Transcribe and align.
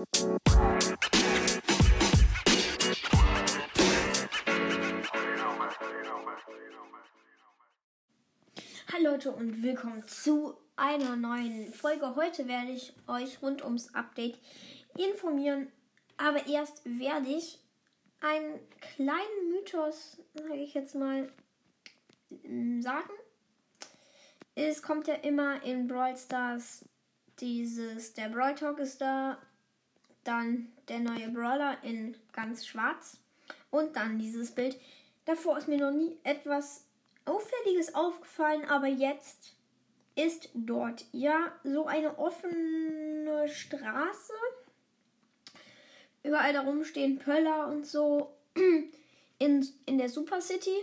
Hallo 0.00 0.06
Leute 9.02 9.32
und 9.32 9.62
willkommen 9.62 10.08
zu 10.08 10.56
einer 10.76 11.16
neuen 11.16 11.70
Folge. 11.74 12.16
Heute 12.16 12.48
werde 12.48 12.70
ich 12.70 12.94
euch 13.08 13.42
rund 13.42 13.62
ums 13.62 13.94
Update 13.94 14.38
informieren. 14.96 15.70
Aber 16.16 16.46
erst 16.46 16.82
werde 16.86 17.28
ich 17.28 17.58
einen 18.20 18.58
kleinen 18.80 19.50
Mythos, 19.50 20.16
sage 20.32 20.62
ich 20.62 20.72
jetzt 20.72 20.94
mal, 20.94 21.30
sagen. 22.80 23.12
Es 24.54 24.82
kommt 24.82 25.08
ja 25.08 25.14
immer 25.16 25.62
in 25.62 25.86
Brawl 25.86 26.16
Stars 26.16 26.86
dieses, 27.38 28.14
der 28.14 28.30
Brawl 28.30 28.54
Talk 28.54 28.78
ist 28.78 29.02
da, 29.02 29.38
dann 30.24 30.72
der 30.88 31.00
neue 31.00 31.28
Brawler 31.28 31.78
in 31.82 32.16
ganz 32.32 32.66
schwarz 32.66 33.18
und 33.70 33.96
dann 33.96 34.18
dieses 34.18 34.52
Bild. 34.52 34.78
Davor 35.24 35.58
ist 35.58 35.68
mir 35.68 35.78
noch 35.78 35.92
nie 35.92 36.18
etwas 36.24 36.84
Auffälliges 37.24 37.94
aufgefallen, 37.94 38.64
aber 38.68 38.86
jetzt 38.86 39.54
ist 40.16 40.50
dort 40.54 41.04
ja 41.12 41.52
so 41.64 41.86
eine 41.86 42.18
offene 42.18 43.48
Straße. 43.48 44.32
Überall 46.22 46.52
darum 46.52 46.84
stehen 46.84 47.18
Pöller 47.18 47.68
und 47.68 47.86
so 47.86 48.34
in, 49.38 49.68
in 49.86 49.98
der 49.98 50.08
Super 50.08 50.40
City 50.40 50.76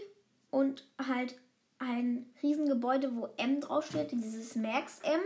und 0.50 0.88
halt 0.98 1.36
ein 1.80 2.34
Riesengebäude, 2.42 3.16
wo 3.16 3.30
M 3.38 3.62
draufsteht, 3.62 4.12
dieses 4.12 4.56
Max 4.56 5.00
M. 5.04 5.22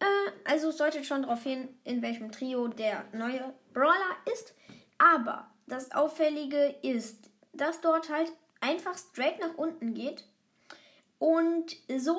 Äh, 0.00 0.04
also 0.44 0.72
deutet 0.72 1.06
schon 1.06 1.22
darauf 1.22 1.42
hin, 1.42 1.68
in 1.84 2.02
welchem 2.02 2.32
Trio 2.32 2.68
der 2.68 3.04
neue 3.12 3.54
Brawler 3.72 4.16
ist. 4.32 4.54
Aber 4.98 5.50
das 5.66 5.92
Auffällige 5.92 6.76
ist, 6.82 7.30
dass 7.52 7.80
dort 7.80 8.10
halt 8.10 8.30
einfach 8.60 8.96
straight 8.96 9.40
nach 9.40 9.56
unten 9.56 9.94
geht. 9.94 10.24
Und 11.18 11.76
so 11.98 12.16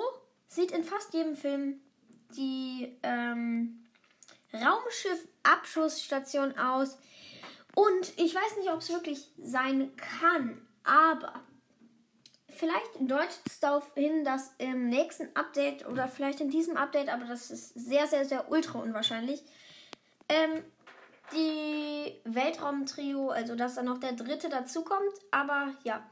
sieht 0.48 0.72
in 0.72 0.84
fast 0.84 1.14
jedem 1.14 1.36
Film 1.36 1.80
die 2.36 2.98
ähm, 3.04 3.86
Raumschiff-Abschussstation 4.54 6.58
aus. 6.58 6.98
Und 7.76 8.14
ich 8.18 8.36
weiß 8.36 8.58
nicht, 8.58 8.72
ob 8.72 8.80
es 8.80 8.90
wirklich 8.90 9.32
sein 9.42 9.96
kann, 9.96 10.66
aber 10.84 11.34
vielleicht 12.60 13.00
deutet 13.00 13.40
es 13.46 13.60
darauf 13.60 13.94
hin, 13.96 14.24
dass 14.24 14.54
im 14.58 14.90
nächsten 14.90 15.34
Update 15.36 15.88
oder 15.88 16.08
vielleicht 16.08 16.42
in 16.42 16.50
diesem 16.50 16.76
Update, 16.76 17.10
aber 17.10 17.26
das 17.26 17.50
ist 17.50 17.74
sehr, 17.74 18.06
sehr, 18.06 18.26
sehr 18.26 18.52
ultra 18.52 18.80
unwahrscheinlich, 18.80 19.42
ähm, 20.28 20.64
die 21.32 22.20
Weltraumtrio, 22.26 23.30
also 23.30 23.56
dass 23.56 23.76
da 23.76 23.84
noch 23.84 24.00
der 24.00 24.14
dritte 24.14 24.50
dazukommt. 24.50 25.14
Aber 25.32 25.74
ja, 25.84 26.04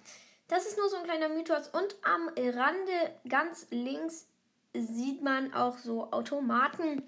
das 0.47 0.65
ist 0.65 0.77
nur 0.77 0.89
so 0.89 0.97
ein 0.97 1.03
kleiner 1.03 1.29
Mythos. 1.29 1.67
Und 1.69 1.95
am 2.03 2.29
Rande 2.37 3.19
ganz 3.27 3.67
links 3.71 4.27
sieht 4.73 5.21
man 5.21 5.53
auch 5.53 5.77
so 5.77 6.11
Automaten. 6.11 7.03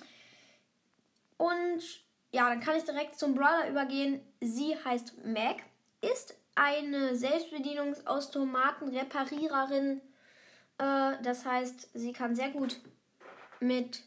Und 1.37 1.81
ja, 2.31 2.49
dann 2.49 2.59
kann 2.59 2.75
ich 2.75 2.83
direkt 2.83 3.17
zum 3.17 3.35
Brawler 3.35 3.69
übergehen. 3.69 4.21
Sie 4.41 4.75
heißt 4.83 5.25
Mac, 5.25 5.57
ist 6.01 6.35
eine 6.59 7.15
Selbstbedienungsautomaten-Repariererin. 7.15 10.01
Äh, 10.77 11.13
das 11.23 11.45
heißt, 11.45 11.91
sie 11.93 12.11
kann 12.11 12.35
sehr 12.35 12.49
gut 12.49 12.81
mit 13.61 14.03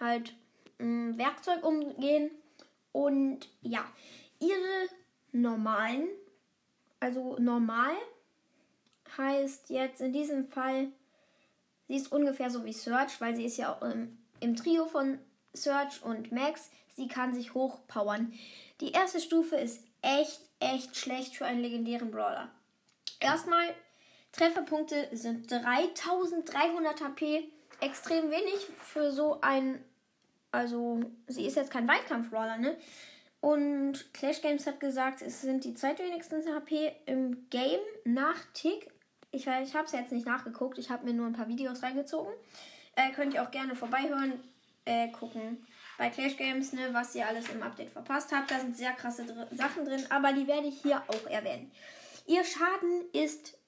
halt 0.00 0.32
mh, 0.78 1.18
Werkzeug 1.18 1.62
umgehen. 1.64 2.30
Und 2.92 3.50
ja, 3.60 3.84
ihre 4.40 4.88
normalen, 5.32 6.08
also 7.00 7.36
normal 7.38 7.92
heißt 9.16 9.70
jetzt 9.70 10.00
in 10.00 10.12
diesem 10.12 10.48
Fall, 10.48 10.88
sie 11.88 11.96
ist 11.96 12.12
ungefähr 12.12 12.50
so 12.50 12.64
wie 12.64 12.72
Search, 12.72 13.20
weil 13.20 13.36
sie 13.36 13.44
ist 13.44 13.58
ja 13.58 13.74
auch 13.74 13.82
im, 13.82 14.16
im 14.40 14.56
Trio 14.56 14.86
von 14.86 15.18
Search 15.52 16.02
und 16.02 16.32
Max. 16.32 16.70
Sie 16.94 17.08
kann 17.08 17.34
sich 17.34 17.52
hochpowern. 17.54 18.32
Die 18.80 18.92
erste 18.92 19.20
Stufe 19.20 19.56
ist 19.56 19.84
echt, 20.02 20.40
echt 20.62 20.96
schlecht 20.96 21.36
für 21.36 21.44
einen 21.44 21.60
legendären 21.60 22.10
Brawler. 22.10 22.50
Erstmal, 23.20 23.74
Trefferpunkte 24.32 25.08
sind 25.12 25.50
3300 25.50 27.02
HP. 27.02 27.48
Extrem 27.80 28.30
wenig 28.30 28.66
für 28.78 29.12
so 29.12 29.40
ein. 29.40 29.84
Also, 30.52 31.00
sie 31.26 31.46
ist 31.46 31.56
jetzt 31.56 31.70
kein 31.70 31.88
Weitkampf-Brawler, 31.88 32.58
ne? 32.58 32.76
Und 33.40 34.12
Clash 34.14 34.40
Games 34.40 34.66
hat 34.66 34.78
gesagt, 34.78 35.20
es 35.22 35.40
sind 35.40 35.64
die 35.64 35.74
zweitwenigsten 35.74 36.54
HP 36.54 36.92
im 37.06 37.48
Game 37.50 37.80
nach 38.04 38.36
Tick 38.52 38.92
ich, 39.32 39.46
ich 39.46 39.74
habe 39.74 39.86
es 39.86 39.92
jetzt 39.92 40.12
nicht 40.12 40.26
nachgeguckt. 40.26 40.78
Ich 40.78 40.90
habe 40.90 41.06
mir 41.06 41.14
nur 41.14 41.26
ein 41.26 41.32
paar 41.32 41.48
Videos 41.48 41.82
reingezogen. 41.82 42.32
Äh, 42.94 43.10
könnt 43.12 43.32
ihr 43.34 43.42
auch 43.42 43.50
gerne 43.50 43.74
vorbeihören, 43.74 44.34
äh, 44.84 45.08
gucken 45.08 45.66
bei 45.98 46.10
Clash 46.10 46.36
Games, 46.36 46.72
ne, 46.72 46.88
was 46.92 47.14
ihr 47.14 47.26
alles 47.26 47.48
im 47.50 47.62
Update 47.62 47.90
verpasst 47.90 48.32
habt. 48.32 48.50
Da 48.50 48.60
sind 48.60 48.76
sehr 48.76 48.92
krasse 48.92 49.24
dr 49.24 49.46
Sachen 49.56 49.84
drin, 49.84 50.04
aber 50.10 50.32
die 50.32 50.46
werde 50.46 50.68
ich 50.68 50.80
hier 50.82 51.02
auch 51.06 51.26
erwähnen. 51.26 51.70
Ihr 52.26 52.44
Schaden 52.44 53.04
ist, 53.12 53.58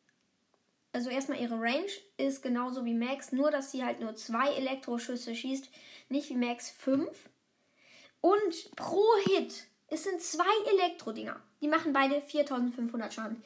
also 0.93 1.11
erstmal 1.11 1.41
ihre 1.41 1.61
Range 1.61 1.91
ist 2.17 2.43
genauso 2.43 2.84
wie 2.84 2.95
Max, 2.95 3.33
nur 3.33 3.51
dass 3.51 3.73
sie 3.73 3.84
halt 3.84 4.01
nur 4.01 4.15
zwei 4.15 4.53
Elektroschüsse 4.55 5.34
schießt, 5.34 5.69
nicht 6.09 6.31
wie 6.31 6.37
Max 6.37 6.71
fünf. 6.71 7.29
Und 8.21 8.75
pro 8.77 9.05
Hit, 9.27 9.67
es 9.89 10.05
sind 10.05 10.23
zwei 10.23 10.45
Elektro-Dinger. 10.73 11.41
Die 11.61 11.69
machen 11.69 11.93
beide 11.93 12.21
4500 12.21 13.13
Schaden. 13.13 13.43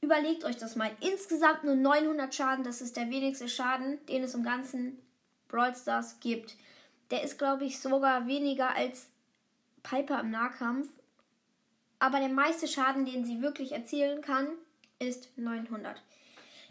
Überlegt 0.00 0.44
euch 0.44 0.56
das 0.56 0.76
mal. 0.76 0.90
Insgesamt 1.00 1.64
nur 1.64 1.74
900 1.74 2.34
Schaden. 2.34 2.64
Das 2.64 2.80
ist 2.80 2.96
der 2.96 3.10
wenigste 3.10 3.48
Schaden, 3.48 4.04
den 4.06 4.22
es 4.22 4.34
im 4.34 4.42
ganzen 4.42 5.00
Brawl 5.48 5.74
Stars 5.74 6.20
gibt. 6.20 6.56
Der 7.10 7.22
ist, 7.22 7.38
glaube 7.38 7.64
ich, 7.64 7.80
sogar 7.80 8.26
weniger 8.26 8.74
als 8.74 9.08
Piper 9.82 10.20
im 10.20 10.30
Nahkampf. 10.30 10.88
Aber 11.98 12.18
der 12.18 12.28
meiste 12.28 12.68
Schaden, 12.68 13.06
den 13.06 13.24
sie 13.24 13.40
wirklich 13.40 13.72
erzielen 13.72 14.20
kann, 14.20 14.48
ist 14.98 15.28
900. 15.36 16.02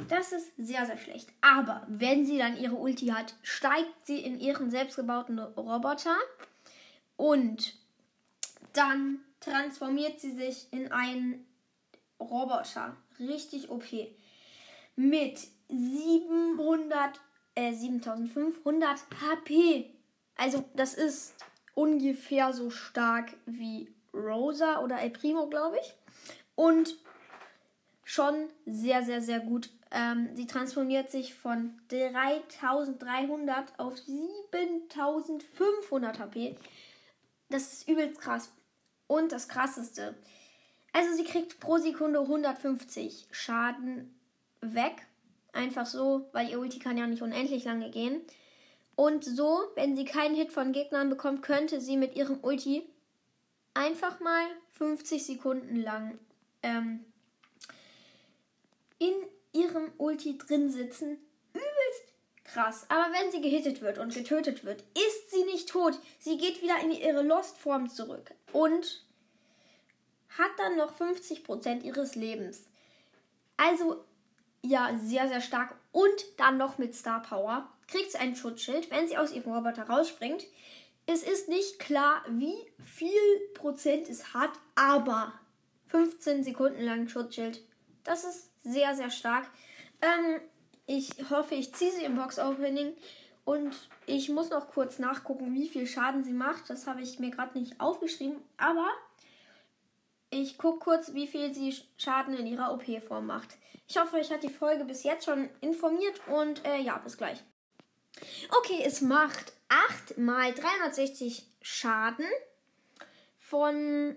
Das 0.10 0.34
ist 0.34 0.52
sehr, 0.58 0.86
sehr 0.86 0.98
schlecht. 0.98 1.30
Aber 1.42 1.84
wenn 1.88 2.26
sie 2.26 2.38
dann 2.38 2.58
ihre 2.58 2.76
Ulti 2.76 3.08
hat, 3.08 3.36
steigt 3.42 4.06
sie 4.06 4.20
in 4.20 4.40
ihren 4.40 4.70
selbstgebauten 4.70 5.40
Roboter 5.40 6.18
und 7.16 7.76
dann 8.74 9.20
transformiert 9.40 10.20
sie 10.20 10.32
sich 10.32 10.68
in 10.72 10.92
einen 10.92 11.46
Roboter 12.20 12.98
richtig 13.20 13.70
OP. 13.70 13.86
Mit 14.98 15.48
700, 15.70 17.20
äh, 17.56 17.74
7500 17.74 19.00
HP. 19.22 19.95
Also, 20.36 20.66
das 20.76 20.94
ist 20.94 21.36
ungefähr 21.74 22.54
so 22.54 22.70
stark 22.70 23.34
wie 23.46 23.90
Rosa 24.14 24.80
oder 24.80 25.00
El 25.00 25.12
Primo, 25.12 25.48
glaube 25.48 25.78
ich. 25.82 25.94
Und 26.56 26.98
schon 28.04 28.50
sehr, 28.66 29.04
sehr, 29.04 29.22
sehr 29.22 29.40
gut. 29.40 29.70
Ähm, 29.92 30.30
sie 30.36 30.48
transformiert 30.48 31.12
sich 31.12 31.34
von 31.34 31.80
3300 31.90 33.80
auf 33.80 33.98
7500 33.98 36.20
HP. 36.20 36.56
Das 37.50 37.74
ist 37.74 37.88
übelst 37.88 38.20
krass. 38.20 38.52
Und 39.08 39.32
das 39.32 39.48
krasseste, 39.48 40.16
also 40.94 41.16
sie 41.16 41.26
kriegt 41.26 41.60
pro 41.60 41.78
Sekunde 41.78 42.22
150 42.22 43.28
Schaden 43.32 44.20
weg. 44.62 45.06
Einfach 45.54 45.86
so, 45.86 46.28
weil 46.32 46.50
ihr 46.50 46.60
Ulti 46.60 46.80
kann 46.80 46.98
ja 46.98 47.06
nicht 47.06 47.22
unendlich 47.22 47.66
lange 47.66 47.92
gehen. 47.92 48.22
Und 48.96 49.26
so, 49.26 49.64
wenn 49.76 49.96
sie 49.96 50.06
keinen 50.06 50.36
Hit 50.36 50.52
von 50.52 50.72
Gegnern 50.72 51.10
bekommt, 51.10 51.42
könnte 51.42 51.82
sie 51.82 51.98
mit 51.98 52.16
ihrem 52.16 52.40
Ulti 52.42 52.88
einfach 53.74 54.20
mal 54.20 54.46
50 54.72 55.26
Sekunden 55.26 55.76
lang 55.76 56.18
ähm, 56.64 57.04
in 59.00 59.14
ihrem 59.52 59.92
Ulti 59.98 60.38
drin 60.38 60.70
sitzen. 60.70 61.18
Übelst 61.54 62.14
krass. 62.46 62.86
Aber 62.90 63.14
wenn 63.14 63.32
sie 63.32 63.42
gehittet 63.42 63.82
wird 63.82 63.98
und 63.98 64.14
getötet 64.14 64.64
wird, 64.64 64.82
ist 64.94 65.32
sie 65.32 65.44
nicht 65.44 65.70
tot. 65.70 66.00
Sie 66.20 66.38
geht 66.38 66.62
wieder 66.62 66.80
in 66.82 66.92
ihre 66.92 67.22
Lost-Form 67.22 67.90
zurück. 67.90 68.32
Und 68.54 69.04
hat 70.38 70.52
dann 70.58 70.78
noch 70.78 70.98
50% 70.98 71.84
ihres 71.84 72.16
Lebens. 72.16 72.64
Also 73.58 74.04
ja, 74.62 74.98
sehr, 74.98 75.28
sehr 75.28 75.42
stark. 75.42 75.76
Und 75.92 76.26
dann 76.38 76.58
noch 76.58 76.78
mit 76.78 76.96
Star 76.96 77.22
Power 77.22 77.70
kriegt 77.88 78.12
sie 78.12 78.18
ein 78.18 78.36
Schutzschild, 78.36 78.90
wenn 78.92 79.08
sie 79.08 79.18
aus 79.18 79.32
ihrem 79.32 79.54
Roboter 79.54 79.84
rausspringt. 79.84 80.46
Es 81.06 81.24
ist 81.24 81.50
nicht 81.50 81.80
klar, 81.80 82.24
wie 82.30 82.56
viel 82.84 83.50
Prozent 83.54 84.10
es 84.10 84.34
hat, 84.34 84.52
aber 84.74 85.34
15 85.88 86.44
Sekunden 86.44 86.82
lang 86.82 87.08
Schutzschild. 87.08 87.62
Das 88.04 88.24
ist 88.24 88.50
sehr, 88.64 88.96
sehr 88.96 89.12
stark. 89.12 89.48
Ähm, 90.02 90.42
ich 90.88 91.12
hoffe, 91.30 91.56
ich 91.56 91.74
ziehe 91.74 91.92
sie 91.92 92.04
im 92.04 92.16
Box 92.16 92.40
Opening. 92.40 92.94
Und 93.44 93.76
ich 94.08 94.30
muss 94.30 94.50
noch 94.50 94.70
kurz 94.70 94.98
nachgucken, 94.98 95.54
wie 95.54 95.68
viel 95.68 95.86
Schaden 95.86 96.24
sie 96.24 96.34
macht. 96.34 96.70
Das 96.70 96.88
habe 96.88 97.02
ich 97.02 97.20
mir 97.20 97.30
gerade 97.30 97.58
nicht 97.58 97.80
aufgeschrieben. 97.80 98.42
Aber 98.58 98.88
ich 100.32 100.58
gucke 100.58 100.80
kurz, 100.80 101.14
wie 101.14 101.28
viel 101.28 101.54
sie 101.54 101.76
Schaden 101.98 102.36
in 102.36 102.48
ihrer 102.48 102.74
OP-Form 102.74 103.28
macht. 103.28 103.58
Ich 103.88 103.98
hoffe, 103.98 104.18
euch 104.18 104.32
hat 104.32 104.42
die 104.42 104.50
Folge 104.50 104.84
bis 104.84 105.04
jetzt 105.04 105.26
schon 105.26 105.48
informiert 105.62 106.20
und 106.28 106.66
äh, 106.66 106.80
ja, 106.80 106.98
bis 106.98 107.18
gleich. 107.18 107.44
Okay, 108.50 108.84
es 108.86 109.02
macht 109.02 109.54
8 109.70 110.18
mal 110.18 110.54
360 110.54 111.46
Schaden 111.62 112.26
von 113.40 114.16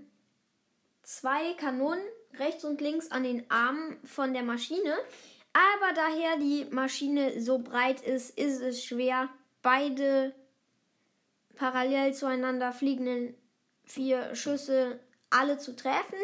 zwei 1.03 1.55
Kanonen 1.55 2.05
rechts 2.39 2.65
und 2.65 2.81
links 2.81 3.11
an 3.11 3.25
den 3.25 3.51
Armen 3.51 3.97
von 4.05 4.33
der 4.33 4.43
Maschine. 4.43 4.97
Aber 5.53 5.93
daher 5.95 6.37
die 6.37 6.67
Maschine 6.71 7.41
so 7.41 7.59
breit 7.59 8.01
ist, 8.03 8.39
ist 8.39 8.61
es 8.61 8.85
schwer, 8.85 9.29
beide 9.63 10.35
parallel 11.57 12.15
zueinander 12.15 12.73
fliegenden 12.73 13.35
vier 13.85 14.35
Schüsse 14.35 15.01
alle 15.31 15.59
zu 15.59 15.75
treffen. 15.75 16.19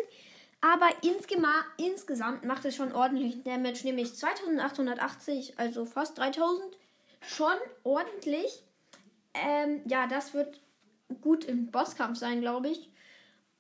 Aber 0.61 0.89
insgesamt 1.77 2.45
macht 2.45 2.65
es 2.65 2.77
schon 2.77 2.93
ordentlich 2.93 3.43
Damage, 3.43 3.81
nämlich 3.85 4.15
2880, 4.15 5.59
also 5.59 5.85
fast 5.85 6.17
3000. 6.17 6.79
Schon 7.27 7.57
ordentlich. 7.83 8.63
Ähm, 9.35 9.83
ja, 9.87 10.07
das 10.07 10.35
wird 10.35 10.61
gut 11.21 11.45
im 11.45 11.71
Bosskampf 11.71 12.19
sein, 12.19 12.41
glaube 12.41 12.69
ich. 12.69 12.91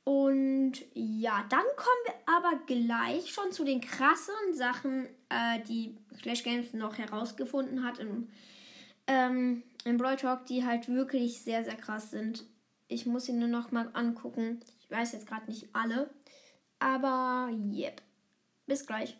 Und 0.05 0.75
ja, 0.93 1.47
dann 1.49 1.65
kommen 1.77 2.05
wir 2.05 2.15
aber 2.27 2.61
gleich 2.67 3.33
schon 3.33 3.53
zu 3.53 3.65
den 3.65 3.81
krassen 3.81 4.35
Sachen, 4.53 5.07
äh, 5.31 5.61
die 5.67 5.97
Clash 6.21 6.43
Games 6.43 6.75
noch 6.75 6.99
herausgefunden 6.99 7.83
hat 7.83 7.99
im, 7.99 8.29
ähm, 9.07 9.63
im 9.85 9.97
Brawl 9.97 10.17
Talk, 10.17 10.45
die 10.47 10.65
halt 10.65 10.89
wirklich 10.89 11.41
sehr, 11.41 11.65
sehr 11.65 11.77
krass 11.77 12.11
sind. 12.11 12.45
Ich 12.87 13.07
muss 13.07 13.25
sie 13.25 13.33
nur 13.33 13.49
noch 13.49 13.73
mal 13.73 13.89
angucken. 13.95 14.61
Ich 14.81 14.91
weiß 14.91 15.13
jetzt 15.13 15.27
gerade 15.27 15.47
nicht 15.47 15.69
alle. 15.73 16.11
Aber 16.79 17.49
yep. 17.73 18.03
Bis 18.67 18.87
gleich. 18.87 19.17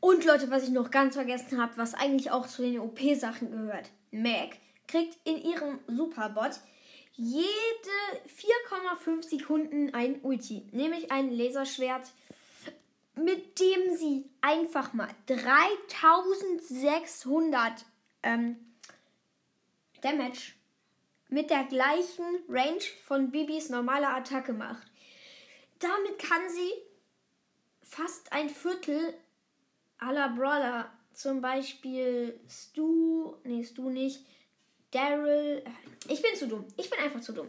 Und 0.00 0.24
Leute, 0.24 0.50
was 0.50 0.62
ich 0.64 0.70
noch 0.70 0.90
ganz 0.90 1.14
vergessen 1.14 1.60
habe, 1.60 1.76
was 1.76 1.92
eigentlich 1.94 2.30
auch 2.30 2.46
zu 2.46 2.62
den 2.62 2.80
OP-Sachen 2.80 3.50
gehört. 3.50 3.90
Mac 4.10 4.56
kriegt 4.86 5.18
in 5.24 5.42
ihrem 5.42 5.80
Superbot 5.86 6.60
jede 7.14 7.46
4,5 8.28 9.22
Sekunden 9.22 9.94
ein 9.94 10.20
Ulti, 10.22 10.68
nämlich 10.72 11.10
ein 11.10 11.30
Laserschwert, 11.30 12.10
mit 13.14 13.58
dem 13.58 13.96
sie 13.96 14.28
einfach 14.42 14.92
mal 14.92 15.08
3600 15.26 17.86
ähm, 18.22 18.58
Damage 20.02 20.52
mit 21.28 21.48
der 21.50 21.64
gleichen 21.64 22.24
Range 22.48 22.82
von 23.04 23.30
Bibis 23.30 23.68
normaler 23.70 24.14
Attacke 24.14 24.52
macht. 24.52 24.86
Damit 25.78 26.18
kann 26.18 26.48
sie 26.48 26.72
fast 27.82 28.32
ein 28.32 28.50
Viertel 28.50 29.14
aller 29.98 30.28
Brawler, 30.30 30.90
zum 31.12 31.40
Beispiel 31.40 32.38
Stu, 32.48 33.34
nee, 33.44 33.64
Stu 33.64 33.90
nicht, 33.90 34.24
Daryl. 34.90 35.62
Ich 36.08 36.22
bin 36.22 36.34
zu 36.36 36.48
dumm. 36.48 36.64
Ich 36.76 36.90
bin 36.90 36.98
einfach 37.00 37.20
zu 37.20 37.32
dumm. 37.32 37.48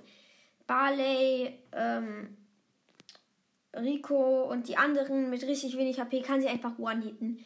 Barley, 0.66 1.58
ähm, 1.72 2.36
Rico 3.76 4.44
und 4.52 4.68
die 4.68 4.78
anderen 4.78 5.30
mit 5.30 5.44
richtig 5.44 5.78
wenig 5.78 6.00
HP 6.00 6.22
kann 6.22 6.42
sie 6.42 6.48
einfach 6.48 6.78
one-hitten. 6.78 7.40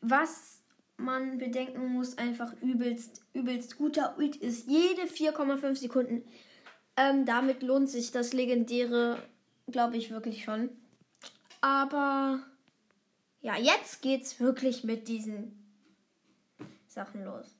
Was 0.00 0.60
man 0.96 1.38
bedenken 1.38 1.86
muss, 1.88 2.18
einfach 2.18 2.52
übelst, 2.60 3.22
übelst 3.32 3.76
guter 3.76 4.16
Ult 4.18 4.36
ist. 4.36 4.68
Jede 4.68 5.02
4,5 5.02 5.74
Sekunden. 5.76 6.24
Ähm, 6.96 7.26
damit 7.26 7.62
lohnt 7.62 7.90
sich 7.90 8.10
das 8.10 8.32
legendäre, 8.32 9.18
glaube 9.70 9.96
ich, 9.96 10.10
wirklich 10.10 10.44
schon. 10.44 10.70
Aber 11.60 12.40
ja, 13.46 13.56
jetzt 13.56 14.02
geht's 14.02 14.40
wirklich 14.40 14.84
mit 14.84 15.08
diesen 15.08 15.62
Sachen 16.86 17.24
los 17.24 17.56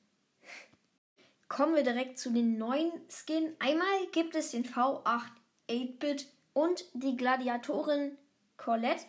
kommen 1.47 1.75
wir 1.75 1.83
direkt 1.83 2.19
zu 2.19 2.31
den 2.31 2.57
neuen 2.57 2.91
Skin. 3.09 3.55
Einmal 3.59 3.87
gibt 4.11 4.35
es 4.35 4.51
den 4.51 4.65
V8 4.65 5.23
8-Bit 5.69 6.27
und 6.53 6.85
die 6.93 7.17
Gladiatorin 7.17 8.17
Colette 8.57 9.03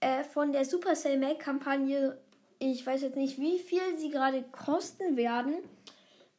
äh, 0.00 0.24
von 0.24 0.52
der 0.52 0.64
Supercell 0.64 1.18
Make 1.18 1.38
Kampagne. 1.38 2.18
Ich 2.58 2.86
weiß 2.86 3.02
jetzt 3.02 3.16
nicht, 3.16 3.38
wie 3.38 3.58
viel 3.58 3.96
sie 3.96 4.10
gerade 4.10 4.42
kosten 4.42 5.16
werden, 5.16 5.56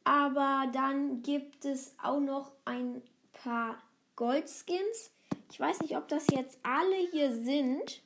aber 0.04 0.70
dann 0.72 1.22
gibt 1.22 1.64
es 1.64 1.94
auch 2.02 2.20
noch 2.20 2.52
ein 2.64 3.02
paar 3.32 3.82
Goldskins. 4.16 5.10
Ich 5.50 5.60
weiß 5.60 5.80
nicht, 5.80 5.96
ob 5.96 6.08
das 6.08 6.26
jetzt 6.30 6.58
alle 6.62 6.96
hier 7.10 7.34
sind, 7.34 8.02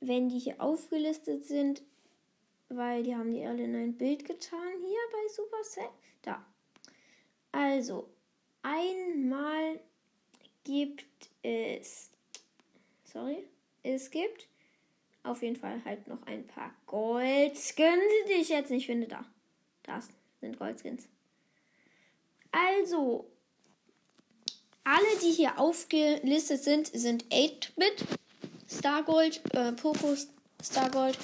wenn 0.00 0.28
die 0.28 0.38
hier 0.38 0.60
aufgelistet 0.60 1.44
sind, 1.44 1.82
weil 2.68 3.02
die 3.02 3.14
haben 3.14 3.32
die 3.32 3.44
alle 3.44 3.64
in 3.64 3.74
ein 3.74 3.96
Bild 3.96 4.24
getan 4.24 4.72
hier 4.80 5.00
bei 5.12 5.28
Supercell. 5.28 5.90
Da. 6.22 6.44
Also, 7.52 8.08
einmal 8.62 9.80
gibt 10.64 11.30
es. 11.42 12.10
Sorry. 13.04 13.46
Es 13.82 14.10
gibt 14.10 14.48
auf 15.22 15.42
jeden 15.42 15.56
Fall 15.56 15.84
halt 15.84 16.06
noch 16.08 16.22
ein 16.26 16.46
paar 16.46 16.74
Goldskins, 16.86 18.02
die 18.28 18.40
ich 18.40 18.48
jetzt 18.48 18.70
nicht 18.70 18.86
finde. 18.86 19.06
Da. 19.06 19.24
Das 19.84 20.08
sind 20.40 20.58
Goldskins. 20.58 21.08
Also, 22.50 23.30
alle, 24.82 25.18
die 25.22 25.32
hier 25.32 25.58
aufgelistet 25.58 26.62
sind, 26.62 26.86
sind 26.88 27.24
8-Bit, 27.26 28.04
Stargold, 28.68 29.40
äh, 29.54 29.72
Poco 29.72 30.14
Stargold, 30.62 31.18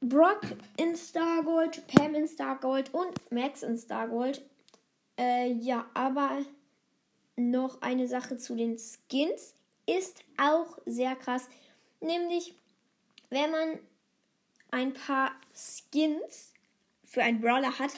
Brock 0.00 0.40
in 0.76 0.96
Stargold, 0.96 1.86
Pam 1.86 2.14
in 2.14 2.26
Stargold 2.26 2.92
und 2.94 3.30
Max 3.30 3.62
in 3.62 3.76
Stargold. 3.76 4.42
Äh, 5.18 5.52
ja, 5.52 5.86
aber 5.94 6.44
noch 7.36 7.80
eine 7.82 8.08
Sache 8.08 8.36
zu 8.36 8.54
den 8.54 8.78
Skins 8.78 9.54
ist 9.86 10.20
auch 10.36 10.78
sehr 10.86 11.16
krass. 11.16 11.48
Nämlich, 12.00 12.54
wenn 13.30 13.50
man 13.50 13.78
ein 14.70 14.92
paar 14.92 15.32
Skins 15.54 16.52
für 17.04 17.22
einen 17.22 17.40
Brawler 17.40 17.78
hat, 17.78 17.92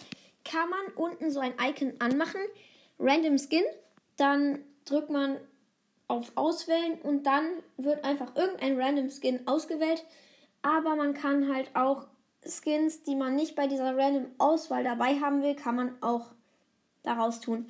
kann 0.45 0.69
man 0.69 0.87
unten 0.97 1.31
so 1.31 1.41
ein 1.41 1.55
Icon 1.61 1.95
anmachen. 2.01 2.41
Random 2.99 3.39
Skin. 3.39 3.65
Dann 4.17 4.65
drückt 4.85 5.11
man 5.11 5.39
auf 6.15 6.33
Auswählen 6.35 6.99
und 7.03 7.25
dann 7.25 7.45
wird 7.77 8.05
einfach 8.05 8.35
irgendein 8.37 8.81
Random 8.81 9.11
Skin 9.11 9.47
ausgewählt 9.47 10.05
aber 10.65 10.97
man 10.97 11.13
kann 11.13 11.55
halt 11.55 11.71
auch 11.75 12.07
Skins, 12.43 13.03
die 13.03 13.15
man 13.15 13.35
nicht 13.35 13.55
bei 13.55 13.67
dieser 13.67 13.97
random 13.97 14.27
Auswahl 14.39 14.83
dabei 14.83 15.21
haben 15.21 15.43
will, 15.43 15.55
kann 15.55 15.77
man 15.77 16.03
auch 16.03 16.33
daraus 17.03 17.41
tun. 17.41 17.67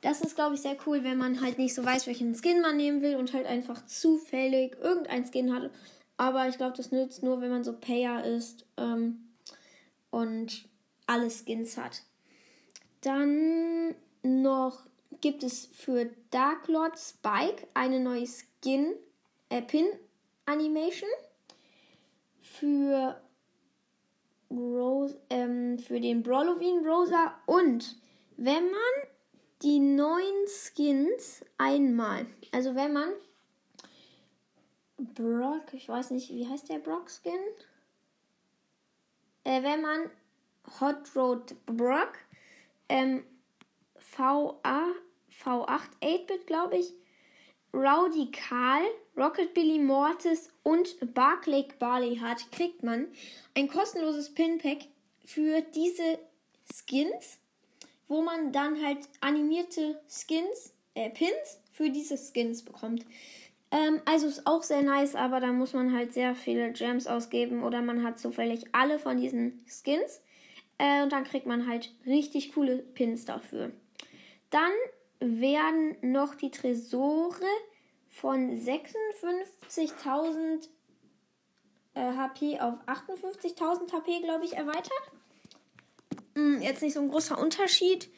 Das 0.00 0.22
ist, 0.22 0.34
glaube 0.34 0.54
ich, 0.54 0.62
sehr 0.62 0.76
cool, 0.86 1.04
wenn 1.04 1.18
man 1.18 1.42
halt 1.42 1.58
nicht 1.58 1.74
so 1.74 1.84
weiß, 1.84 2.06
welchen 2.06 2.34
Skin 2.34 2.62
man 2.62 2.78
nehmen 2.78 3.02
will 3.02 3.16
und 3.16 3.34
halt 3.34 3.46
einfach 3.46 3.84
zufällig 3.84 4.78
irgendein 4.80 5.26
Skin 5.26 5.54
hat. 5.54 5.70
Aber 6.16 6.48
ich 6.48 6.56
glaube, 6.56 6.76
das 6.76 6.90
nützt 6.90 7.22
nur, 7.22 7.42
wenn 7.42 7.50
man 7.50 7.64
so 7.64 7.74
Payer 7.74 8.24
ist 8.24 8.64
ähm, 8.78 9.28
und 10.10 10.64
alle 11.06 11.28
Skins 11.30 11.76
hat. 11.76 12.02
Dann 13.02 13.94
noch 14.22 14.86
gibt 15.20 15.42
es 15.42 15.66
für 15.66 16.10
Dark 16.30 16.68
Lord 16.68 16.98
Spike 16.98 17.66
eine 17.74 18.00
neue 18.00 18.26
Skin, 18.26 18.94
äh, 19.48 19.62
Pin 19.62 19.86
Animation 20.46 21.08
für, 22.42 23.20
Rose, 24.50 25.20
ähm, 25.30 25.78
für 25.78 26.00
den 26.00 26.22
Brawlovine 26.22 26.86
Rosa 26.86 27.34
und 27.46 27.96
wenn 28.36 28.70
man 28.70 29.08
die 29.62 29.80
neuen 29.80 30.46
Skins 30.46 31.44
einmal, 31.58 32.26
also 32.52 32.74
wenn 32.74 32.92
man 32.92 33.10
Brock, 34.98 35.72
ich 35.72 35.88
weiß 35.88 36.10
nicht, 36.10 36.30
wie 36.30 36.46
heißt 36.46 36.68
der 36.68 36.78
Brock 36.78 37.08
Skin? 37.10 37.38
Äh, 39.44 39.62
wenn 39.62 39.80
man 39.80 40.10
Hot 40.80 41.14
Road 41.14 41.54
Brock 41.66 42.12
ähm, 42.88 43.24
VA 44.16 44.92
V8 45.44 45.80
8-Bit, 46.00 46.46
glaube 46.46 46.78
ich, 46.78 46.92
Rowdy 47.72 48.30
Karl, 48.30 48.82
Rocket 49.16 49.52
Billy 49.54 49.78
Mortis 49.78 50.50
und 50.62 50.96
Barclay 51.14 51.66
Barley 51.78 52.16
hat, 52.16 52.50
kriegt 52.50 52.82
man 52.82 53.08
ein 53.54 53.68
kostenloses 53.68 54.32
Pinpack 54.32 54.86
für 55.24 55.60
diese 55.74 56.18
Skins, 56.72 57.38
wo 58.08 58.22
man 58.22 58.52
dann 58.52 58.82
halt 58.82 59.08
animierte 59.20 60.00
Skins, 60.08 60.72
äh, 60.94 61.10
Pins 61.10 61.60
für 61.72 61.90
diese 61.90 62.16
Skins 62.16 62.64
bekommt. 62.64 63.04
Ähm, 63.70 64.00
also 64.06 64.26
ist 64.26 64.46
auch 64.46 64.62
sehr 64.62 64.82
nice, 64.82 65.14
aber 65.14 65.40
da 65.40 65.52
muss 65.52 65.74
man 65.74 65.94
halt 65.94 66.14
sehr 66.14 66.34
viele 66.34 66.72
Gems 66.72 67.06
ausgeben 67.06 67.62
oder 67.62 67.82
man 67.82 68.02
hat 68.02 68.18
zufällig 68.18 68.64
alle 68.72 68.98
von 68.98 69.18
diesen 69.18 69.62
Skins. 69.66 70.22
Äh, 70.78 71.02
und 71.02 71.12
dann 71.12 71.24
kriegt 71.24 71.46
man 71.46 71.66
halt 71.66 71.92
richtig 72.06 72.52
coole 72.54 72.78
Pins 72.78 73.26
dafür. 73.26 73.72
Dann 74.50 74.72
werden 75.20 75.96
noch 76.00 76.34
die 76.34 76.50
Tresore 76.50 77.46
von 78.08 78.60
56.000 78.60 80.68
äh, 81.94 82.00
HP 82.00 82.58
auf 82.60 82.74
58.000 82.86 83.92
HP, 83.92 84.20
glaube 84.20 84.44
ich, 84.44 84.54
erweitert. 84.54 85.12
Hm, 86.34 86.60
jetzt 86.62 86.82
nicht 86.82 86.94
so 86.94 87.00
ein 87.00 87.10
großer 87.10 87.38
Unterschied. 87.38 88.10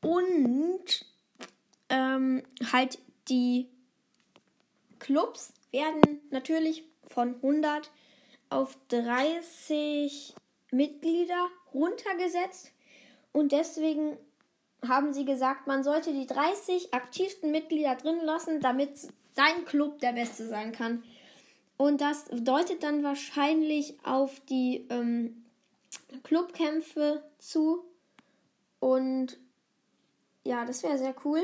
Und 0.00 1.04
ähm, 1.88 2.42
halt 2.72 2.98
die 3.28 3.68
Clubs 4.98 5.52
werden 5.72 6.20
natürlich 6.30 6.84
von 7.08 7.34
100 7.36 7.90
auf 8.50 8.76
30 8.88 10.34
Mitglieder 10.70 11.48
runtergesetzt. 11.74 12.72
Und 13.32 13.52
deswegen 13.52 14.16
haben 14.86 15.12
sie 15.12 15.24
gesagt, 15.24 15.66
man 15.66 15.82
sollte 15.82 16.12
die 16.12 16.26
30 16.26 16.94
aktivsten 16.94 17.50
Mitglieder 17.50 17.94
drin 17.96 18.20
lassen, 18.22 18.60
damit 18.60 18.90
sein 19.34 19.64
Club 19.64 20.00
der 20.00 20.12
beste 20.12 20.46
sein 20.48 20.72
kann. 20.72 21.02
Und 21.76 22.00
das 22.00 22.24
deutet 22.30 22.82
dann 22.82 23.02
wahrscheinlich 23.02 23.98
auf 24.04 24.40
die 24.48 24.86
ähm, 24.88 25.44
Clubkämpfe 26.22 27.22
zu. 27.38 27.84
Und 28.80 29.38
ja, 30.44 30.64
das 30.64 30.82
wäre 30.82 30.96
sehr 30.96 31.14
cool. 31.24 31.42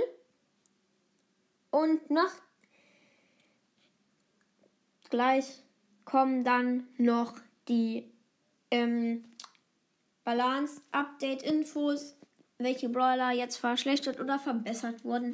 Und 1.70 2.10
noch 2.10 2.32
gleich 5.10 5.62
kommen 6.04 6.44
dann 6.44 6.88
noch 6.98 7.34
die 7.68 8.10
ähm, 8.70 9.24
Balance-Update-Infos, 10.24 12.16
welche 12.62 12.88
Brawler 12.88 13.32
jetzt 13.32 13.56
verschlechtert 13.56 14.20
oder 14.20 14.38
verbessert 14.38 15.04
wurden. 15.04 15.32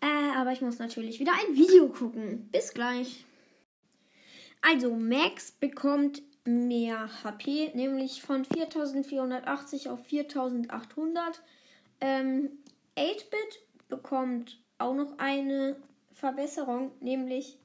Äh, 0.00 0.36
aber 0.36 0.52
ich 0.52 0.60
muss 0.60 0.78
natürlich 0.78 1.20
wieder 1.20 1.32
ein 1.32 1.56
Video 1.56 1.88
gucken. 1.88 2.48
Bis 2.50 2.74
gleich. 2.74 3.24
Also, 4.60 4.94
Max 4.94 5.52
bekommt 5.52 6.22
mehr 6.44 7.08
HP, 7.22 7.70
nämlich 7.74 8.22
von 8.22 8.44
4480 8.44 9.88
auf 9.88 10.04
4800. 10.04 11.42
Ähm, 12.00 12.50
8-Bit 12.96 13.60
bekommt 13.88 14.58
auch 14.78 14.94
noch 14.94 15.18
eine 15.18 15.76
Verbesserung, 16.10 16.92
nämlich 17.00 17.58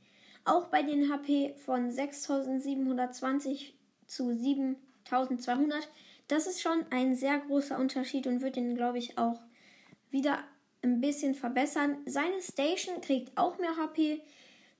auch 0.45 0.67
bei 0.67 0.83
den 0.83 1.11
HP 1.11 1.55
von 1.65 1.91
6720 1.91 3.75
zu 4.05 4.33
7200. 4.33 5.89
Das 6.27 6.47
ist 6.47 6.61
schon 6.61 6.85
ein 6.89 7.15
sehr 7.15 7.39
großer 7.39 7.79
Unterschied 7.79 8.27
und 8.27 8.41
wird 8.41 8.57
ihn, 8.57 8.75
glaube 8.75 8.97
ich, 8.97 9.17
auch 9.17 9.39
wieder 10.11 10.43
ein 10.81 10.99
bisschen 11.01 11.35
verbessern. 11.35 11.97
Seine 12.05 12.41
Station 12.41 13.01
kriegt 13.01 13.37
auch 13.37 13.59
mehr 13.59 13.75
HP, 13.77 14.21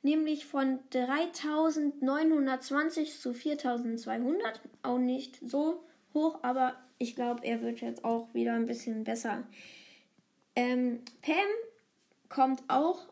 nämlich 0.02 0.46
von 0.46 0.80
3920 0.92 3.20
zu 3.20 3.34
4200. 3.34 4.62
Auch 4.84 4.98
nicht 4.98 5.40
so 5.42 5.84
hoch, 6.14 6.40
aber 6.44 6.76
ich 6.98 7.16
glaube, 7.16 7.46
er 7.46 7.62
wird 7.62 7.80
jetzt 7.82 8.04
auch 8.04 8.34
wieder 8.34 8.54
ein 8.54 8.66
bisschen 8.66 9.04
besser. 9.04 9.44
Ähm, 10.56 11.02
Pam 11.22 11.36
kommt 12.30 12.64
auch 12.68 13.08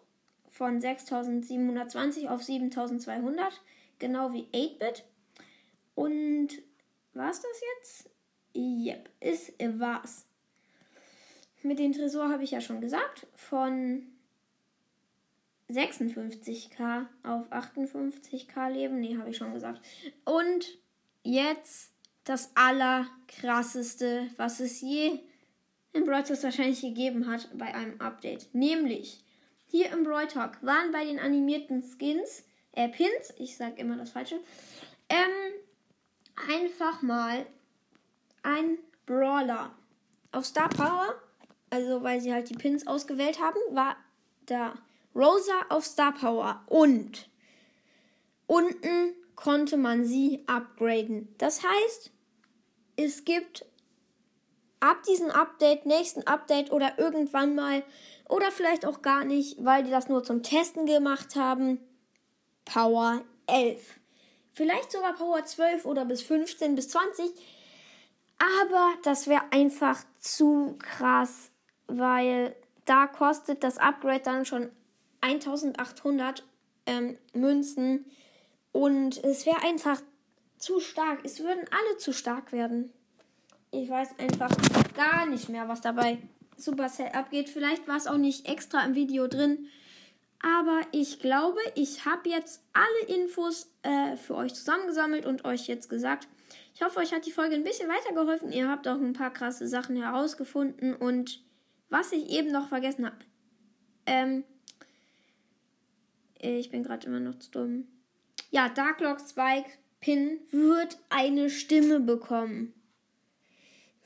von 0.50 0.82
6720 0.82 2.30
auf 2.30 2.42
7200, 2.44 3.62
genau 4.00 4.34
wie 4.34 4.48
8-Bit. 4.54 5.04
Und 5.94 6.50
war 7.14 7.30
es 7.30 7.42
das 7.42 7.62
jetzt? 7.78 8.10
Yep, 8.56 9.10
es 9.20 9.54
war's. 9.60 10.26
Mit 11.62 11.80
dem 11.80 11.94
Tresor 11.94 12.30
habe 12.30 12.44
ich 12.44 12.52
ja 12.52 12.62
schon 12.62 12.80
gesagt, 12.80 13.28
von 13.36 14.04
56k 15.70 17.08
auf 17.24 17.52
58k 17.52 18.70
leben. 18.70 19.00
Nee, 19.00 19.18
habe 19.18 19.32
ich 19.32 19.38
schon 19.38 19.54
gesagt. 19.54 19.82
Und 20.24 20.78
jetzt 21.24 21.92
das 22.24 22.52
allerkrasseste, 22.56 24.28
was 24.38 24.60
es 24.60 24.82
je 24.82 25.20
in 25.94 26.06
Brawl 26.06 26.24
wahrscheinlich 26.44 26.82
gegeben 26.82 27.28
hat 27.28 27.50
bei 27.58 27.74
einem 27.74 28.00
Update. 28.00 28.54
Nämlich 28.54 29.24
hier 29.68 29.92
im 29.92 30.04
Brawl 30.04 30.28
Talk 30.28 30.62
waren 30.62 30.92
bei 30.92 31.06
den 31.06 31.20
animierten 31.20 31.82
Skins, 31.82 32.44
äh, 32.74 32.90
Pins, 32.90 33.34
ich 33.38 33.58
sag 33.58 33.80
immer 33.80 33.96
das 33.96 34.12
Falsche, 34.12 34.40
ähm, 35.10 35.54
einfach 36.50 37.02
mal 37.02 37.46
ein 38.46 38.78
Brawler. 39.06 39.72
Auf 40.32 40.46
Star 40.46 40.70
Power, 40.70 41.16
also 41.70 42.04
weil 42.04 42.22
sie 42.22 42.34
halt 42.34 42.50
die 42.50 42.56
Pins 42.56 42.88
ausgewählt 42.88 43.40
haben, 43.40 43.58
war 43.72 43.96
da 44.46 44.74
Rosa 45.16 45.54
auf 45.70 45.86
Star 45.86 46.14
Power 46.14 46.62
und 46.68 47.30
unten 48.48 49.14
konnte 49.36 49.78
man 49.78 50.06
sie 50.06 50.44
upgraden. 50.46 51.34
Das 51.38 51.62
heißt, 51.64 52.12
es 52.98 53.24
gibt 53.26 53.66
ab 54.80 55.04
diesem 55.04 55.32
Update, 55.32 55.86
nächsten 55.86 56.24
Update 56.28 56.72
oder 56.72 57.00
irgendwann 57.00 57.56
mal 57.56 57.84
oder 58.28 58.52
vielleicht 58.52 58.86
auch 58.86 59.02
gar 59.02 59.24
nicht, 59.24 59.64
weil 59.64 59.84
die 59.84 59.92
das 59.92 60.10
nur 60.10 60.24
zum 60.24 60.44
Testen 60.44 60.86
gemacht 60.86 61.36
haben, 61.36 61.80
Power 62.66 63.24
11. 63.48 64.00
Vielleicht 64.54 64.92
sogar 64.92 65.14
Power 65.14 65.44
12 65.44 65.86
oder 65.86 66.06
bis 66.06 66.22
15 66.22 66.76
bis 66.76 66.90
20. 66.90 67.32
Aber 68.38 68.94
das 69.04 69.28
wäre 69.28 69.44
einfach 69.52 70.04
zu 70.20 70.76
krass, 70.80 71.52
weil 71.88 72.56
da 72.86 73.08
kostet 73.08 73.64
das 73.64 73.78
Upgrade 73.78 74.22
dann 74.24 74.46
schon 74.46 74.70
1800 75.22 76.44
ähm, 76.86 77.18
Münzen. 77.34 78.06
Und 78.72 79.24
es 79.24 79.46
wäre 79.46 79.64
einfach 79.64 80.02
zu 80.58 80.80
stark. 80.80 81.20
Es 81.24 81.40
würden 81.40 81.66
alle 81.72 81.98
zu 81.98 82.14
stark 82.14 82.52
werden. 82.52 82.92
Ich 83.72 83.90
weiß 83.90 84.20
einfach 84.20 84.52
gar 84.96 85.26
nicht 85.26 85.50
mehr, 85.50 85.68
was 85.68 85.82
dabei 85.82 86.20
Supercell 86.58 87.12
abgeht. 87.14 87.50
Vielleicht 87.50 87.88
war 87.88 87.98
es 87.98 88.08
auch 88.08 88.18
nicht 88.18 88.48
extra 88.48 88.84
im 88.86 88.96
Video 88.96 89.28
drin. 89.28 89.68
Aber 90.42 90.82
ich 90.92 91.20
glaube, 91.20 91.60
ich 91.76 92.06
habe 92.06 92.30
jetzt 92.30 92.62
alle 92.74 93.18
Infos 93.18 93.70
äh, 93.82 94.16
für 94.16 94.36
euch 94.36 94.54
zusammengesammelt 94.54 95.26
und 95.26 95.44
euch 95.46 95.68
jetzt 95.68 95.90
gesagt. 95.90 96.28
Ich 96.76 96.82
hoffe, 96.82 97.00
euch 97.00 97.14
hat 97.14 97.26
die 97.26 97.32
Folge 97.32 97.56
ein 97.56 97.64
bisschen 97.64 97.88
weitergeholfen. 97.88 98.52
Ihr 98.52 98.70
habt 98.70 98.86
auch 98.88 99.00
ein 99.00 99.14
paar 99.14 99.32
krasse 99.32 99.66
Sachen 99.66 99.96
herausgefunden. 99.96 100.94
Und 100.94 101.42
was 101.90 102.12
ich 102.12 102.30
eben 102.30 102.52
noch 102.52 102.68
vergessen 102.68 103.06
habe. 103.06 103.18
Ähm, 104.06 104.44
ich 106.38 106.70
bin 106.70 106.84
gerade 106.84 107.08
immer 107.08 107.22
noch 107.22 107.40
zu 107.40 107.50
dumm. 107.50 107.88
Ja, 108.52 108.68
Darklock 108.68 109.22
Spike 109.22 109.70
Pin 110.02 110.40
wird 110.52 111.00
eine 111.10 111.50
Stimme 111.50 112.02
bekommen. 112.02 112.74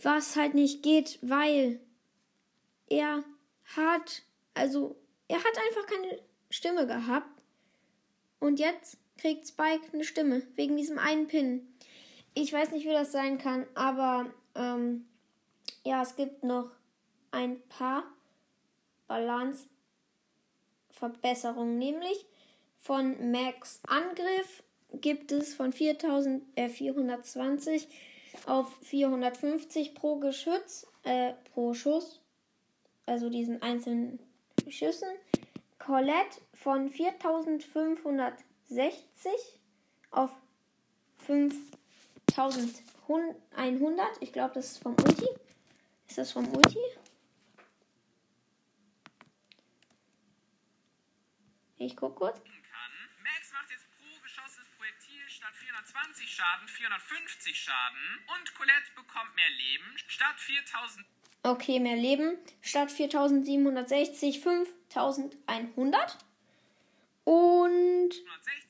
Was 0.04 0.36
halt 0.36 0.54
nicht 0.54 0.84
geht, 0.84 1.18
weil 1.24 1.80
er 2.88 3.24
hat, 3.76 4.22
also 4.54 4.96
er 5.28 5.40
hat 5.40 5.58
einfach 5.68 5.88
keine 5.88 6.22
Stimme 6.52 6.86
gehabt. 6.86 7.42
Und 8.40 8.60
jetzt 8.60 8.98
kriegt 9.18 9.48
Spike 9.48 9.92
eine 9.92 10.04
Stimme 10.04 10.44
wegen 10.56 10.78
diesem 10.78 11.00
einen 11.00 11.28
Pin. 11.28 11.68
Ich 12.34 12.52
weiß 12.54 12.72
nicht, 12.72 12.86
wie 12.86 12.94
das 12.94 13.12
sein 13.12 13.38
kann, 13.38 13.68
aber 13.76 14.26
ähm, 14.56 15.06
ja, 15.84 16.02
es 16.02 16.16
gibt 16.16 16.44
noch 16.44 16.72
ein 17.32 17.62
paar 17.70 18.04
Balance-Verbesserungen, 19.08 21.78
nämlich 21.78 22.26
von 22.78 23.32
Max 23.32 23.82
Angriff 23.88 24.64
gibt 24.94 25.32
es 25.32 25.54
von 25.54 25.72
4420 25.74 27.88
auf 28.46 28.76
450 28.82 29.96
pro 29.96 30.18
Geschütz, 30.18 30.86
äh, 31.04 31.34
pro 31.54 31.74
Schuss 31.74 32.20
also 33.10 33.30
diesen 33.30 33.62
einzelnen 33.62 34.20
Schüssen. 34.70 35.10
Colette 35.80 36.40
von 36.54 36.90
4560 36.90 39.32
auf 40.12 40.32
5100. 42.40 44.22
Ich 44.22 44.32
glaube, 44.32 44.54
das 44.54 44.72
ist 44.72 44.82
vom 44.82 44.94
Ulti. 44.94 45.28
Ist 46.08 46.18
das 46.18 46.32
vom 46.32 46.48
Ulti? 46.56 46.80
Ich 51.78 51.98
guck 51.98 52.16
kurz. 52.16 52.38
Max 52.38 53.52
macht 53.52 53.70
jetzt 53.70 53.86
pro 53.92 54.22
geschosstes 54.24 54.68
Projektil 54.78 55.22
statt 55.28 55.54
420 55.54 56.30
Schaden 56.30 56.68
450 56.68 57.60
Schaden 57.60 58.20
und 58.40 58.56
Colette 58.56 58.92
bekommt 58.96 59.36
mehr 59.36 59.50
Leben 59.50 59.98
statt 60.08 60.40
4000. 60.40 61.06
Okay, 61.44 61.80
mehr 61.80 61.98
Leben. 61.98 62.38
Statt 62.62 62.92
4760 62.92 64.40
5100. 64.40 66.18
Und. 67.26 68.12
160, 68.14 68.69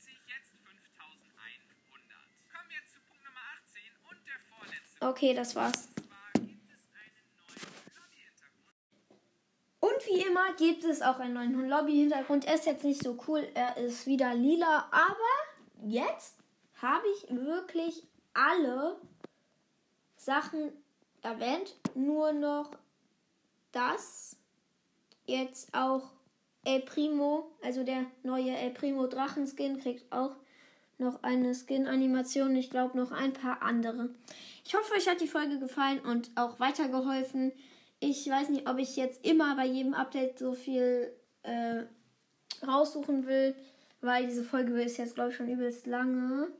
Okay, 5.01 5.33
das 5.33 5.55
war's. 5.55 5.87
Und 9.79 10.05
wie 10.07 10.21
immer 10.21 10.53
gibt 10.53 10.83
es 10.83 11.01
auch 11.01 11.19
einen 11.19 11.33
neuen 11.33 11.69
Lobby-Hintergrund. 11.69 12.45
Er 12.45 12.55
ist 12.55 12.65
jetzt 12.65 12.83
nicht 12.83 13.01
so 13.01 13.17
cool, 13.27 13.47
er 13.53 13.77
ist 13.77 14.07
wieder 14.07 14.33
lila, 14.33 14.89
aber 14.91 15.87
jetzt 15.87 16.35
habe 16.81 17.05
ich 17.15 17.29
wirklich 17.29 18.03
alle 18.33 18.97
Sachen 20.17 20.71
erwähnt. 21.21 21.75
Nur 21.95 22.33
noch 22.33 22.71
das. 23.71 24.35
Jetzt 25.25 25.73
auch 25.73 26.09
El 26.65 26.81
Primo, 26.81 27.51
also 27.61 27.83
der 27.83 28.05
neue 28.23 28.55
El 28.57 28.71
Primo 28.71 29.07
Drachenskin, 29.07 29.79
kriegt 29.79 30.11
auch 30.11 30.35
noch 30.99 31.23
eine 31.23 31.53
Skin-Animation. 31.53 32.55
Ich 32.55 32.69
glaube 32.69 32.97
noch 32.97 33.11
ein 33.11 33.33
paar 33.33 33.61
andere. 33.61 34.09
Ich 34.65 34.75
hoffe, 34.75 34.93
euch 34.95 35.07
hat 35.07 35.21
die 35.21 35.27
Folge 35.27 35.59
gefallen 35.59 35.99
und 35.99 36.31
auch 36.35 36.59
weitergeholfen. 36.59 37.51
Ich 37.99 38.29
weiß 38.29 38.49
nicht, 38.49 38.69
ob 38.69 38.77
ich 38.77 38.95
jetzt 38.95 39.25
immer 39.25 39.55
bei 39.55 39.65
jedem 39.65 39.93
Update 39.93 40.39
so 40.39 40.53
viel 40.53 41.11
äh, 41.43 41.83
raussuchen 42.65 43.25
will, 43.25 43.55
weil 44.01 44.25
diese 44.25 44.43
Folge 44.43 44.81
ist 44.81 44.97
jetzt, 44.97 45.15
glaube 45.15 45.31
ich, 45.31 45.35
schon 45.35 45.49
übelst 45.49 45.87
lange. 45.87 46.51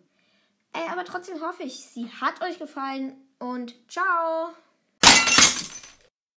Äh, 0.74 0.92
aber 0.92 1.06
trotzdem 1.06 1.42
hoffe 1.42 1.64
ich, 1.64 1.76
sie 1.76 2.08
hat 2.10 2.42
euch 2.42 2.60
gefallen 2.60 3.16
und 3.40 3.76
ciao! 3.90 4.54